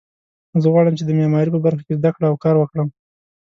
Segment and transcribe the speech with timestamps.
[0.61, 2.87] زه غواړم چې د معماري په برخه کې زده کړه او کار وکړم